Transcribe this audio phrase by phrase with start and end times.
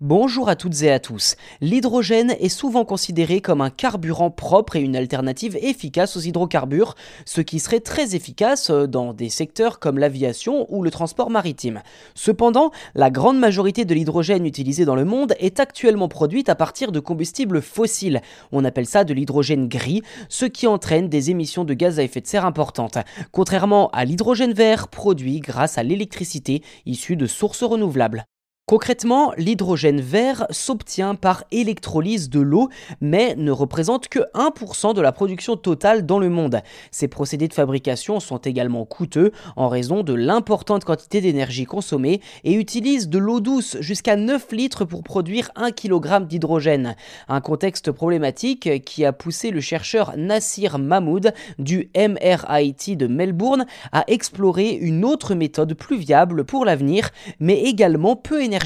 [0.00, 1.36] Bonjour à toutes et à tous.
[1.60, 7.40] L'hydrogène est souvent considéré comme un carburant propre et une alternative efficace aux hydrocarbures, ce
[7.40, 11.80] qui serait très efficace dans des secteurs comme l'aviation ou le transport maritime.
[12.16, 16.90] Cependant, la grande majorité de l'hydrogène utilisé dans le monde est actuellement produite à partir
[16.90, 18.20] de combustibles fossiles.
[18.50, 22.20] On appelle ça de l'hydrogène gris, ce qui entraîne des émissions de gaz à effet
[22.20, 22.98] de serre importantes,
[23.30, 28.26] contrairement à l'hydrogène vert produit grâce à l'électricité issue de sources renouvelables.
[28.74, 32.70] Concrètement, l'hydrogène vert s'obtient par électrolyse de l'eau,
[33.00, 36.60] mais ne représente que 1% de la production totale dans le monde.
[36.90, 42.54] Ces procédés de fabrication sont également coûteux en raison de l'importante quantité d'énergie consommée et
[42.54, 46.96] utilisent de l'eau douce jusqu'à 9 litres pour produire 1 kg d'hydrogène.
[47.28, 54.02] Un contexte problématique qui a poussé le chercheur Nassir Mahmoud du MRIT de Melbourne à
[54.08, 58.63] explorer une autre méthode plus viable pour l'avenir, mais également peu énergétique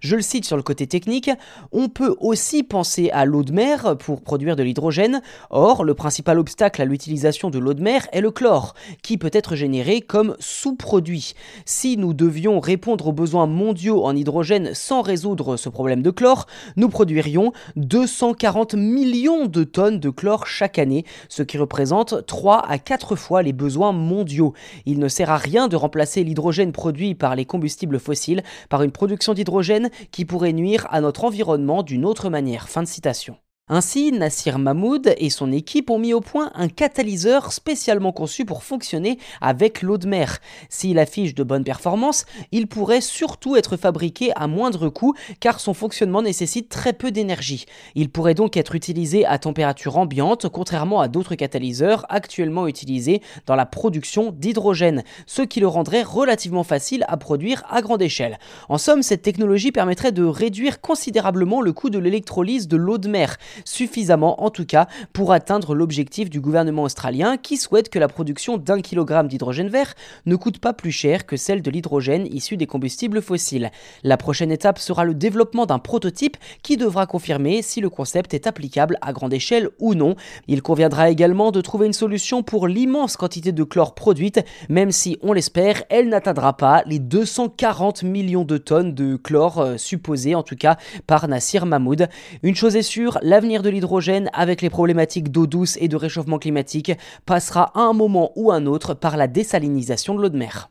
[0.00, 1.30] je le cite sur le côté technique,
[1.72, 5.20] on peut aussi penser à l'eau de mer pour produire de l'hydrogène.
[5.50, 9.30] Or, le principal obstacle à l'utilisation de l'eau de mer est le chlore, qui peut
[9.32, 11.34] être généré comme sous-produit.
[11.64, 16.46] Si nous devions répondre aux besoins mondiaux en hydrogène sans résoudre ce problème de chlore,
[16.76, 22.78] nous produirions 240 millions de tonnes de chlore chaque année, ce qui représente 3 à
[22.78, 24.54] 4 fois les besoins mondiaux.
[24.84, 28.92] Il ne sert à rien de remplacer l'hydrogène produit par les combustibles fossiles par une
[28.92, 32.68] production production d'hydrogène qui pourrait nuire à notre environnement d'une autre manière.
[32.68, 33.36] Fin de citation.
[33.68, 38.62] Ainsi, Nassir Mahmoud et son équipe ont mis au point un catalyseur spécialement conçu pour
[38.62, 40.38] fonctionner avec l'eau de mer.
[40.68, 45.74] S'il affiche de bonnes performances, il pourrait surtout être fabriqué à moindre coût car son
[45.74, 47.66] fonctionnement nécessite très peu d'énergie.
[47.96, 53.56] Il pourrait donc être utilisé à température ambiante contrairement à d'autres catalyseurs actuellement utilisés dans
[53.56, 58.38] la production d'hydrogène, ce qui le rendrait relativement facile à produire à grande échelle.
[58.68, 63.08] En somme, cette technologie permettrait de réduire considérablement le coût de l'électrolyse de l'eau de
[63.08, 68.08] mer suffisamment en tout cas pour atteindre l'objectif du gouvernement australien qui souhaite que la
[68.08, 69.94] production d'un kilogramme d'hydrogène vert
[70.26, 73.70] ne coûte pas plus cher que celle de l'hydrogène issu des combustibles fossiles.
[74.02, 78.46] La prochaine étape sera le développement d'un prototype qui devra confirmer si le concept est
[78.46, 80.16] applicable à grande échelle ou non.
[80.48, 85.18] Il conviendra également de trouver une solution pour l'immense quantité de chlore produite, même si,
[85.22, 90.42] on l'espère, elle n'atteindra pas les 240 millions de tonnes de chlore euh, supposées, en
[90.42, 92.08] tout cas par Nassir Mahmoud.
[92.42, 95.94] Une chose est sûre, l'avenir l'avenir de l'hydrogène avec les problématiques d'eau douce et de
[95.94, 96.90] réchauffement climatique
[97.26, 100.68] passera à un moment ou un autre par la désalinisation de l'eau de mer.